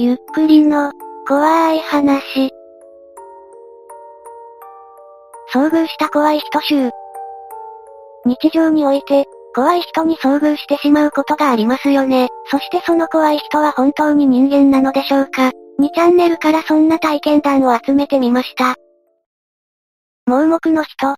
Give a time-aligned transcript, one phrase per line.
[0.00, 0.92] ゆっくりの、
[1.26, 2.52] 怖い話。
[5.52, 6.90] 遭遇した怖い人集。
[8.24, 9.24] 日常において、
[9.56, 12.28] 怖い人に遭遇してしまうことがありますよね。
[12.48, 15.50] そしてその怖い人は本当に人間なのでしょうか
[15.80, 18.76] ?2 チャンネルからそんな体験談を集めてみました。
[20.28, 21.16] 盲目の人。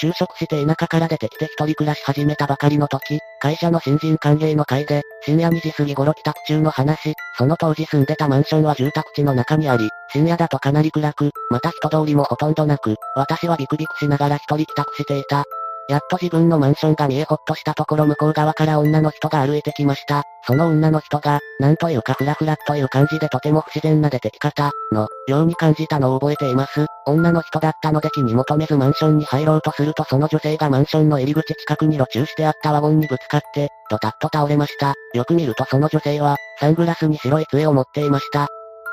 [0.00, 15.44] 就職して田舎から出てきて一人暮らし始めたばかりの時、会社の新人歓迎の会で、深夜2時過ぎ頃帰宅中の話、その当時住んでたマンションは住宅地の中にあり、深夜だとかなり暗く、また人通りもほとんどなく、私はビクビクしながら一人帰宅していた。
[15.88, 20.22] やっと自分のマンションが見えほっとしたところ向こう側から女の人が歩いてきました。
[20.46, 26.86] その女の人が、なんというかフラフラという感じでとても不自然な出てき方、の、ように感じたのを覚えています。
[27.06, 34.94] 女の人だったので気に求めずマンションに入ろうとするとその女性がマンションの入り口近くに路中してあったワゴンにぶつかって、ドタッと倒れました。
[35.14, 38.48] よく見るとその女性は、サングラスに白い杖を持っていました。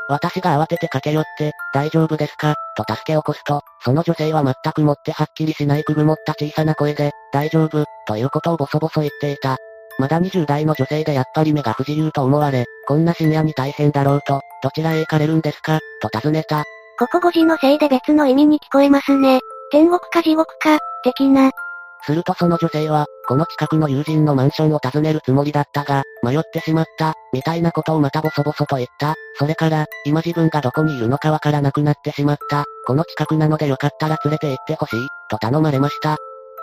[0.08, 2.56] 私が慌てて駆け寄って、大丈夫ですか？
[2.78, 9.58] と助け起こすと、その女性は全くもってはっきりしないくぐもった小さな声で、大丈夫、ということをボソボソ言っていた。
[9.98, 15.80] まだ20代の女性でやっぱり目が不自由と思われ、こんな深夜に大変だろうと、どちらへ行かれるんですか？
[16.02, 16.64] と尋ねた。
[17.00, 19.40] ここ5時のせいで別の意味に聞こえますね。
[19.72, 21.52] 天国か地獄か、的な。
[22.06, 29.16] するとその女性は、この近くの友人のマンションを訪ねるつもりだったが、迷ってしまった、みたいなことをまたボソボソと言った。
[29.38, 32.66] それから、今自分がどこにいるのかわからなくなってしまった。
[32.86, 36.18] この近くなのでよかったら連れて行ってほしい、と頼まれました。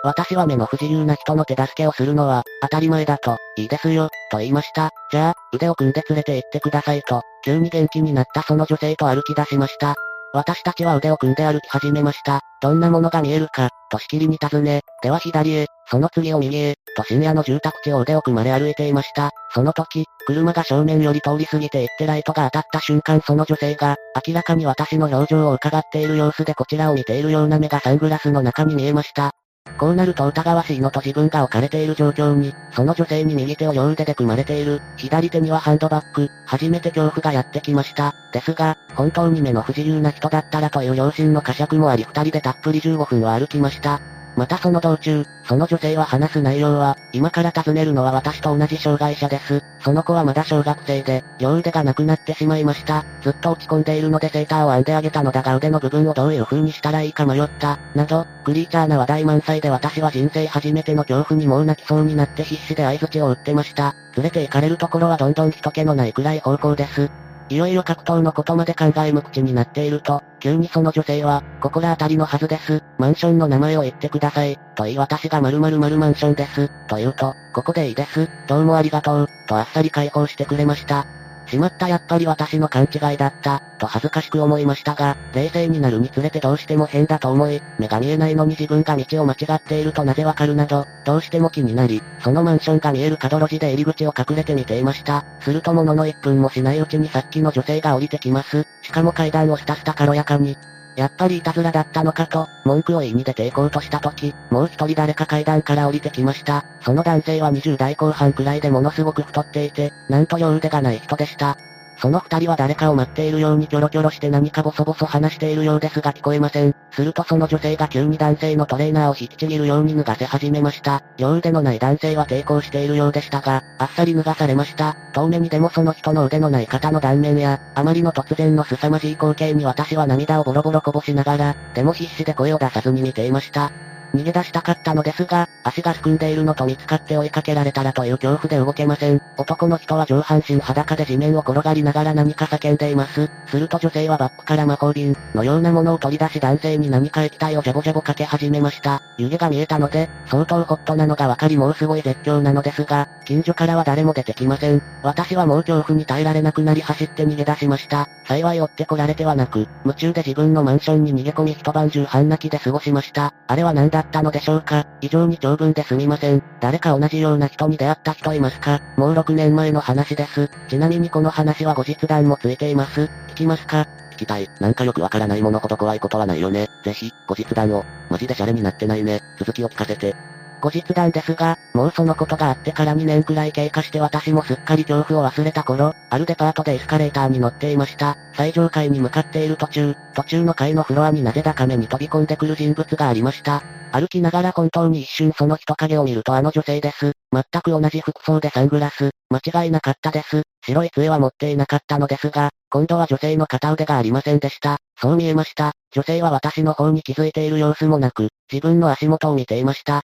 [0.05, 4.89] 私は目の不自由な人の手助けをするのは、当たり前だと、いいですよ、と言いました。
[5.11, 9.95] じゃあ、腕を組んで連れて行ってくださいと、急に元気になったその女性と歩き出しました。
[10.35, 12.41] 私たちは腕を組んで歩き始めました。
[12.59, 19.29] どんなものが見えるか、としきりに尋ね、では左へ、その次を右へ、と深夜の住宅地を腕を組まれ歩いていました。
[19.53, 23.95] その時、車が正面より通り過ぎていってライトが当たった瞬間その女性が、
[24.27, 29.33] 明らかに私の表情を伺っている様子でこちらを見ているような目がサングラスの中に見えました。
[29.77, 38.13] こうなると疑わしいのと自分が置かれている状況に、その女性に右手を両腕で組まれている、左手にはハンドバッグ、初めて恐怖がやってきました。
[38.31, 43.99] ですが、本当に目の不自由な人だったらという良心の呵責もあり二人でたっぷり15分を歩きました。
[44.35, 49.63] またその道中、その女性は話す内容は、今から尋ねるのは私と同じ障害者です。
[49.79, 53.05] その子はまだ小学生で、両腕がなくなってしまいました。
[53.21, 57.77] ずっと落ち込んでいるのでセーターを編んであげたのだが腕の部分をどういう風にしたらいいか迷った。
[57.93, 63.95] など、クリーチャーな話題満載で私は人生初めての恐怖にもう泣きそうになって必死で合図を打ってました。
[64.15, 67.11] 連れて行かれるところはどんどん人気のない暗い方向です。
[67.49, 72.83] いよいよ格闘のことまで考え無口になっていると、急にその女性は、心当たりのはずです。
[72.97, 74.57] マンションの名前を言ってください。
[74.75, 76.69] と言い私が〇〇〇マンションです。
[76.87, 78.29] と言うと、ここでいいです。
[78.47, 79.27] どうもありがとう。
[79.47, 81.05] とあっさり解放してくれました。
[81.53, 95.25] しまったやっぱり私の勘違いだった、と恥ずかしく思いましたが、冷静になるにつれてどうしても変だと思い、目が見えないのに自分が道を間違っているとなぜわかるなど、どうしても気になり、そのマンションが見える角路地で入り口を隠れて見ていました。
[95.41, 98.65] するとものの1分もしないうちにさっきの女性が降りてきます。
[98.81, 100.57] しかも階段をひたすた軽やかに、
[100.95, 106.65] やっぱりいたずらだったのかと、文句を言いに出て行こうとした時、もう一人誰か階段から降りてきました。
[106.81, 111.57] その男性は20代後半くらいでものすごく太っていて、なんと両腕がない人でした。
[111.97, 116.75] その二人は誰かを待っているようにキョロキョロして何かボソボソ話しているようですが聞こえません。
[116.91, 121.01] するとその女性が急に男性のトレーナーを引きちぎるように脱がせ始めました。
[121.17, 124.95] 両腕のない男性は抵抗しているようでしたが、あっさり脱がされました。
[125.13, 133.71] 遠目にでもその人の腕のない方の断面や、あまりの突然の凄まじい光景に私は涙をボロボロこぼしながら、でも必死で声を出さずに見ていました。
[134.13, 139.21] 逃げ出したかったのですが、足がすくんでいるのと見つかって追いかけられたらという恐怖で動けません。
[139.37, 143.29] 男の人は上半身裸で地面を転がりながら何か叫んでいます。
[143.47, 149.01] すると女性はバッグから魔法瓶のようなものを取り出し男性に何か液体をジャボジャボかけ始めました。
[149.17, 154.81] 湯気が見えたので、相当ホットなのがわかりもうすごい絶叫なのですが、近所からは誰も出てきません。
[155.01, 158.07] 私はもう恐怖に耐えられなくなり走って逃げ出しました。
[158.27, 163.33] 幸い追ってこられてはなく、夢中で自分のマンションに逃げ込み一晩中半泣きで過ごしました。
[163.47, 164.02] あれは何だ？
[164.03, 164.85] ったのでしょうか？
[165.01, 166.43] 異常に長文ですみません。
[166.59, 168.81] 誰か同じような人に出会った人いますか？
[168.97, 170.49] もう6年前の話です。
[170.69, 173.09] ちなみにこの話は後日談もついています。
[173.29, 173.87] 聞きますか？
[174.13, 174.47] 聞きたい。
[174.59, 176.69] なんかよくわからないものほど怖いことはないよね。
[176.83, 177.83] ぜひ、後日談を。
[178.11, 179.21] マジでシャレになってないね。
[179.39, 180.15] 続きを聞かせて。
[180.63, 188.15] 後日談ですが、もうそのことがあってから2年くらい経過して私もすっかり恐怖を忘れた頃、あるデパートでエスカレーターに乗っていました。
[188.33, 193.61] 最上階に向かっている途中、途中の階のフロアになぜだか目に飛び込んでくる人物がありました。
[193.91, 197.11] 歩きながら本当に一瞬その人影を見るとあの女性です。
[197.33, 200.43] 全く同じ服装でサングラス、間違いなかったです。
[200.65, 204.77] 白い杖は持っていなかったのですが、今度は女性の片腕がありませんでした。
[204.97, 205.73] そう見えました。
[205.91, 210.03] 女性は私の方に気づいている様子もなく、自分の足元を見ていました。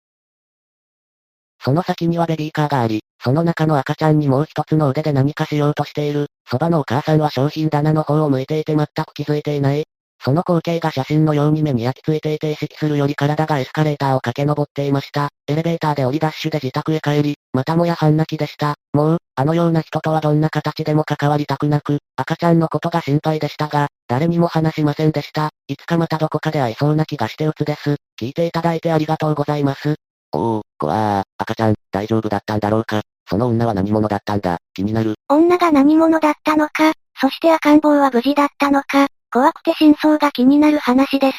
[1.60, 6.26] その先にはベビーカーがあり、その中の赤ちゃんにもう一つの腕で何かしようとしている。
[6.48, 9.84] そばのお母さんは商品棚の方を向いていて全く気づいていない。
[10.22, 15.28] その光景が写真のように目に焼き付いていて意識するより体がエスカレーターを駆け上っていました。
[15.46, 18.74] エレベーターで降りダッシュで自宅へ帰り、またもや半泣きでした。
[18.92, 25.50] もう、あのような人とはどんな形でも関わりたくなく、赤ちゃんのことが心配でしたが、誰にも話しませんでした。
[25.68, 27.96] いつかまたどこかで会いそうな気がして鬱です。
[28.20, 29.96] 聞いていただいてありがとうございます。
[30.36, 33.00] おお、こわー、赤ちゃん、大丈夫だったんだろうか。
[33.28, 35.14] その女は何者だったんだ、気になる。
[35.30, 41.38] 女が何者だったのか、そして赤ん坊は無事だったのか、怖くて真相が気になる話です。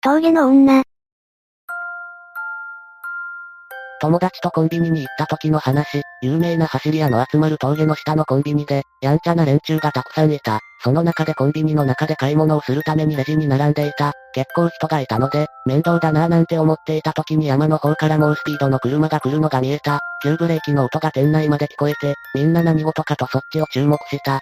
[0.00, 0.84] 峠の女。
[4.00, 10.60] 友達とコンビニに行った時の話、有名な走り屋の集まる峠の下のコンビニで、やんちゃな連中がたくさんいた。
[10.82, 14.12] その中でコンビニの中で買い物をするためにレジに並んでいた。
[14.32, 20.00] 結構人がいたので、面倒だなぁなんて思っていた時に山の方から猛スピードの車が来るのが見えた。
[20.22, 24.40] 急ブレーキの音が店内まで聞こえて、みんな何事かとそっちを注目した。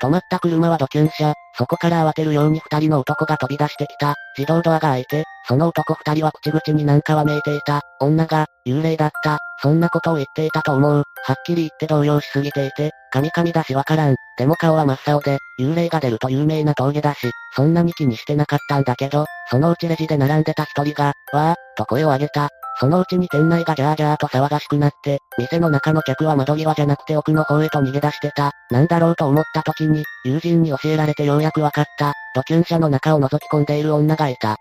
[0.00, 4.14] 止まった車はドキュン車、そこから慌てるように二人の男が飛び出してきた。
[4.36, 7.82] 自動ドアが開いて、その男二人は口々になんかわめいていた。
[8.00, 9.38] 女が、幽霊だった。
[9.60, 11.04] そんなことを言っていたと思う。
[11.28, 14.16] はっきり言って動揺しすぎていて、カミカミだしわからん。
[14.38, 22.48] でも顔は真っ青で、幽霊が出ると有名な峠だし、そんなに気にしてなかったんだけど、そのうちレジで並んでた一人が、わー、と声を上げた。
[22.80, 28.52] そのうちに店内がギャーギャーと騒がしくなって、店の中の客は窓際じゃなくて奥の方へと逃げ出してた。
[28.70, 32.14] なんだろうと思った時に、友人に教えられてようやくわかった。
[32.34, 34.56] ドキュン車の中を覗き込んでいる女がいた。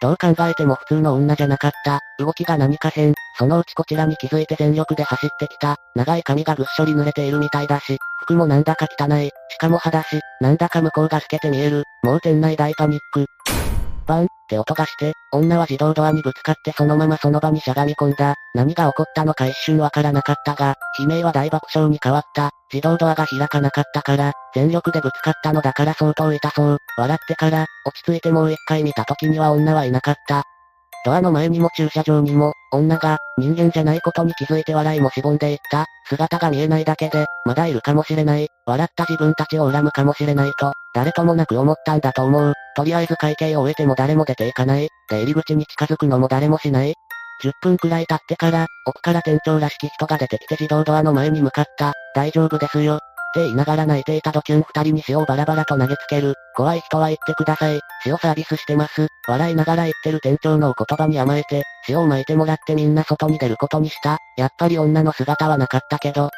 [0.00, 1.98] どう考えても普通の女じゃなかった。
[2.20, 3.12] 動きが何か変。
[3.42, 5.74] そのうちこちらに気づいて全力で走ってきた。
[5.96, 9.30] 長い髪がぐっしょり濡れているみたいだし、服もなんだか汚い。
[9.48, 10.20] しかも裸足。
[10.40, 11.82] なんだか向こうが透けて見える。
[12.04, 13.26] もう店内大パニック。
[14.06, 18.36] バンって音がして、女は自動ドアにぶつかってそのままその場にしゃがみ込んだ。
[18.54, 22.52] 何が起こったのか一瞬わからなかったが、悲鳴は大爆笑に変わった。
[22.72, 26.78] 自動ドアが開かなかったから、全力でぶつかったのだから相当痛そう。
[26.96, 30.44] 笑ってから、落ち着いてもう一回見た時には女はいなかった。
[31.04, 35.86] ドアの前にも駐車場にも、女が、人間じゃないことに気づいて笑いもしぼんでいった。
[36.08, 38.48] 姿が見えないだけで、まだいるかもしれない。
[38.66, 42.52] 笑った自分たちを恨むかもしれないと、誰ともなく思ったんだと思う。
[42.76, 44.88] とりあえず会計を終えても誰も出ていかない。
[45.10, 46.94] で入り口に近づくのも誰もしない。
[47.42, 51.92] 10分くらい経ってから、奥から店長らしき人が出てきて自動ドアの前に向かった。
[52.14, 53.00] 大丈夫ですよ。
[53.32, 56.34] って言いながら泣いていたドキュン二人に塩をバラバラと投げつける。
[56.54, 57.80] 怖い人は言ってください。
[58.04, 59.08] 塩サービスしてます。
[59.26, 64.18] 笑いながら言ってる店長のお言葉に甘えて、塩を撒いてもらってみんな外に出ることにした。
[64.36, 66.28] やっぱり女の姿はなかったけど。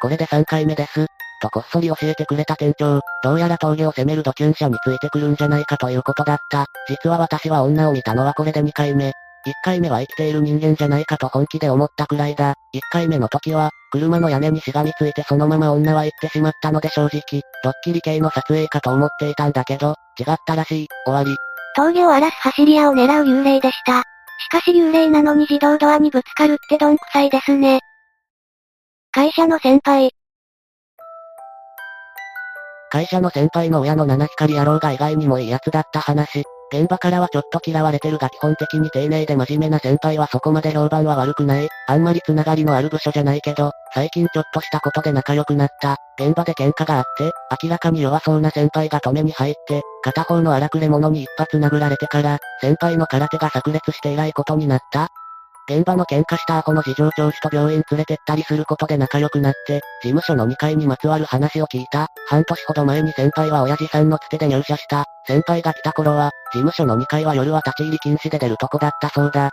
[0.00, 1.06] これで3回目です。
[1.40, 6.66] とこっそり教えてくれた店長、どうやら峠を攻めるドキュン車についてくるんじゃないかということだった。
[6.88, 9.12] 実は私は女を見たのはこれで2回目。
[9.46, 12.54] 1回目は生きている人間じゃないかと本気で思ったくらいだ。
[12.74, 20.88] 1回目の時は、車の屋根にしがみついてそのまま女は行ってしまったので正直、ドッキリ系の撮影かと思っていたんだけど、違ったらしい。
[21.04, 21.36] 終わり。
[21.74, 24.02] 峠を荒らす走り屋を狙う幽霊でした。
[24.38, 27.80] しかし幽霊なのに自動ドアにぶつかるってどんくさいですね。
[29.10, 30.12] 会社の先輩。
[32.90, 36.44] 会社の先輩の親の七光野郎が意外にもいい奴だった話。
[36.72, 41.68] 現場からはちょっと嫌われてるが基本的に丁寧で真面目な先輩はそこまで評判は悪くない。
[41.86, 45.98] あんまりつながりのある部署じゃないけど、最近ちょっとしたことで仲良くなった。
[46.18, 47.30] 現場で喧嘩があって、
[47.62, 55.08] 明らかに弱そうな先輩が止めに入って、片方の荒くれ者に一発殴られてから、先輩の空手が炸裂して偉いことになった。
[55.68, 62.08] 現場の喧嘩したアホの事情聴取と病院連れてったりすることで仲良くなって、事務所の2階にまつわる話を聞いた。
[62.28, 65.04] 半年ほど前に先輩は親父さんのつてで入社した。
[65.26, 69.50] 先輩が来た頃は、事務所の2階は夜は立ち入り禁止で出るとこだったそうだ。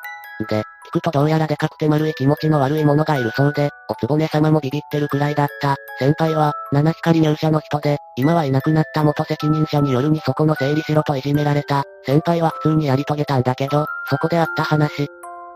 [0.47, 5.75] で、聞くとどうやらでかくて丸い気持ちの悪い者がいるそうで、おつぼね様もビビってるくらいだった。
[5.99, 11.83] 先輩は、七光入社の人で、今はいなくなった元責任者によるにそこの整理しろといじめられた。
[12.05, 15.09] 先輩は普通にやり遂げたんだけど、そこであった話、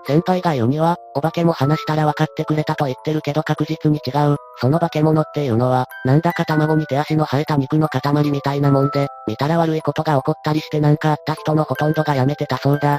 [0.06, 4.38] 先輩が言うには、お化けも話したら分かってくれたと言ってるけど確実に違う。
[4.64, 12.98] その化け物っていうのは、なんだか卵に手足の生えた肉の塊みたいなもんで、見たら悪いことが起こったりしてなんかあった人のほとんどが辞めてたそうだ。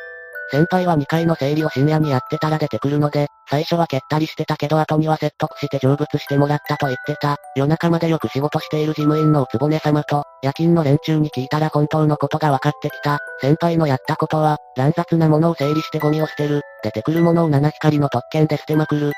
[0.51, 7.39] 先輩は2階の整理を深夜にやってたら出てくるので、最初は蹴ったりしてたけど後には説得して成仏してもらったと言ってた。
[7.57, 13.21] 夜中までよく仕事している事務員のおつぼね様と、夜勤の連中に聞いたら本当のことが分かってきた。
[13.41, 16.61] 先輩のやったことは、乱雑なものを整理してゴミを捨てる。
[16.83, 19.13] 出てくるものを七光の特権で捨てまくる。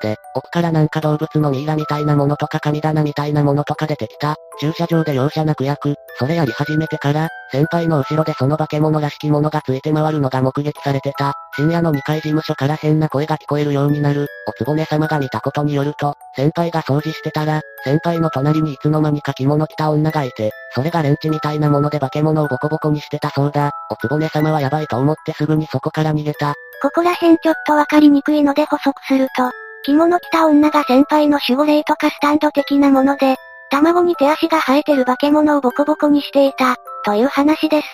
[0.00, 4.36] で、奥からなんか動物のミイラみたいなものとか神棚みたいなものとか出てきた。
[4.60, 5.94] 駐車場で容赦なく焼く。
[6.18, 11.32] それやり始めてから、先輩の後ろでその化け物らしきものがついて回るのが目撃されてた。
[11.56, 14.26] 深夜の2階事務所から変な声が聞こえるようになる。
[14.46, 23.70] おつぼね様が見たことによると、先輩が掃除してたら、先輩の隣にいつの間にか着物着た女がいて、それがレンチみたいなもので化け物をボコボコにしてたそうだ。
[23.90, 26.54] おつぼね様はやばいと思ってすぐにそこから逃げた。
[26.82, 29.50] ここら辺ちょっとわかりにくいので補足すると、
[29.84, 33.36] 着物着た女が先輩の守護霊とかスタンド的なもので、
[33.70, 37.86] 卵に手足が生えてる化け物をボコボコにしていた、という話です。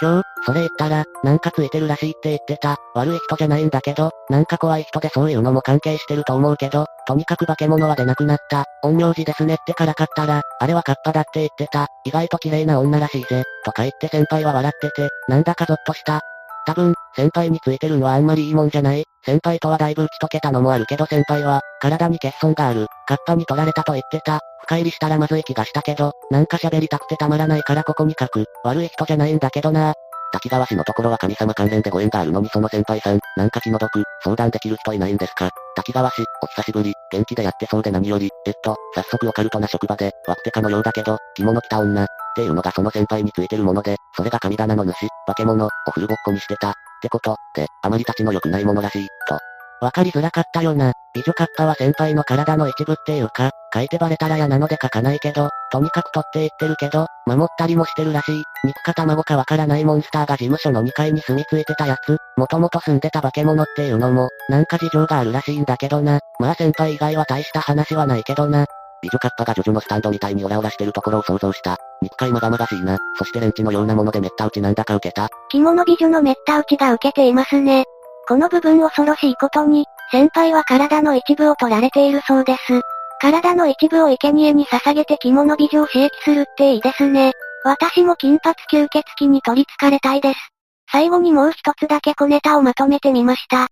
[0.00, 2.76] 今日、それ言ったら、なんかついてるらしいって言ってた。
[2.94, 8.64] 悪い人じゃないんだけど、なんか怖い人でそういうのも関係してると思うけど、とにかく化け物は出なくなった。
[8.82, 11.86] 陰陽師ですねってからかったら、あれはカッパだって言ってた。
[12.04, 13.44] 意外と綺麗な女らしいぜ。
[13.64, 16.20] とか言って先輩は笑ってて、なんだかゾッとした。
[16.66, 22.86] 多分、先輩についてるのはあんまりいいもんじゃない先輩とはだいぶ打ち解けたのもあるけど先輩は、体に欠損がある。
[23.06, 24.40] カッパに取られたと言ってた。
[24.62, 28.46] 深入りしたらまずい気がしたけど、なんか喋りたくてたまらないからここに書く。
[28.64, 29.94] 悪い人じゃないんだけどな。
[30.32, 35.50] 滝川氏のところは神様関連でご縁があるのにその先輩さん、なんか気の毒、相談できる人いないんですか？
[35.76, 44.92] 滝川氏、お久しぶり、元気でやってそうで何より、えっと、早速オカルトな職場で、ワクテカのようだけど、着物着た女、っていうのがその先輩についてるもので、それが神棚の主、
[45.26, 49.38] 化け物、をフルボッコにしてた、ってこと、で、あまり立ちの良くないものらしい、と。
[49.84, 50.92] わかりづらかったよな。
[51.14, 58.42] 美女カッパは先輩の体の一部っていうか、書いてバレたら嫌なので書かないけど、とにかく取っていってるけど、守ったりもしてるらしい。
[58.64, 66.20] 肉か卵かわからないモンスターが事務所の2階に住み着いてたやつ、もともと住んでた化け物っていうのも、なんか事情があるらしいんだけどな。
[66.40, 68.66] まあ先輩以外は大した話はないけどな。
[69.02, 71.76] 美女カッパがジョジョのスタンドみたいにオラオラしてるところを想像した。
[72.00, 72.98] 肉塊まがまがしいな。
[73.18, 75.28] そしてレンチのようなものでめった打ちなんだか受けた。
[75.50, 77.84] 着物美女のめった打ちが受けていますね。
[78.26, 82.80] この部分恐ろしいことに、先輩は体の一部を取られているそうです。
[83.20, 87.32] 体の一部を生贄に捧げて着物美女を刺激するっていいですね。
[87.64, 90.53] 私も金髪吸血鬼に取り憑かれたいです。
[90.90, 93.68] 最後にもう一つだけ小ネタをまとめてみました。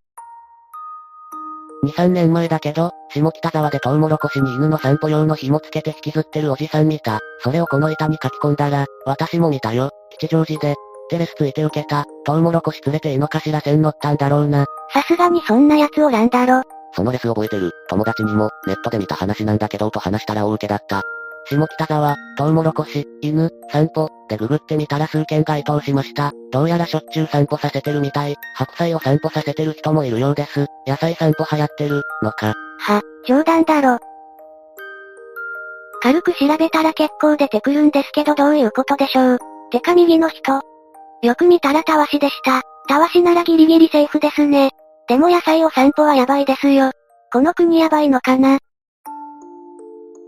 [1.85, 7.19] 2、3年前だけど、下北沢でトウモロコシに犬の散歩用の紐つけて引きずってるおじさん見た。
[7.40, 9.90] それをこの板に書き込んだら、私も見たよ。
[10.11, 10.76] 吉祥寺で。
[11.11, 12.04] テレスついて受けた。
[12.25, 14.66] トウモロコシ連れて井の頭線乗ったんだろうな。
[14.92, 16.62] さすがにそんな奴おらんだろ。
[16.95, 17.73] そのレス覚えてる。
[17.88, 21.02] 友達にも、ネットで見た話なんだけどと話したら大受けだった。
[21.46, 26.32] 下北沢、トウモロコシ、犬、散歩、でググってみたら数件該当しました。
[26.52, 28.37] どうやらしょっちゅう散歩させてるみたい。
[28.54, 30.66] 白菜を散歩させてる人もいるようです。
[30.87, 32.54] 野菜散歩流行ってる、のか。
[32.78, 33.99] は、冗談だろ。
[36.02, 39.38] 軽く調べたら結構出てくるんですけどどういうことでしょう。
[39.70, 40.61] てか右の人。
[41.22, 42.62] よく見たらたわしでした。
[42.88, 44.70] たわしならギリギリセーフですね。
[45.06, 46.90] でも野菜を散歩はやばいですよ。
[47.32, 48.58] この国やばいのかな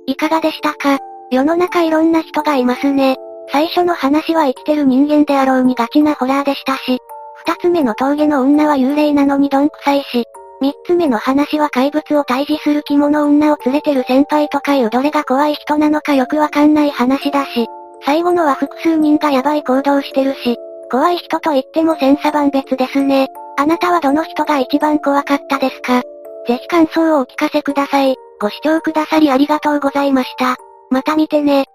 [0.06, 0.98] いかがでしたか？
[1.30, 3.16] 世の中いろんな人がいますね。
[3.50, 6.98] 最初の話は生きてる人間であろうにガチなホラーでしたし、
[7.46, 10.24] 二つ目の峠の女は幽霊なのにどんくさいし、
[10.60, 17.66] 三つ目の話は怪物を退治する着物女を連れてる先輩とかいうどれが怖い人なのかよくわかんない話だし、
[18.04, 20.56] 最後のは複数人がヤバい行動してるし、
[20.90, 23.28] 怖い人と言っても千差万別ですね。
[23.56, 26.02] あなたはどの人が一番怖かったですか？
[26.46, 28.14] ぜひ感想をお聞かせください。
[28.40, 30.56] ご視聴くださりありがとうございました。
[30.90, 31.66] また見てね。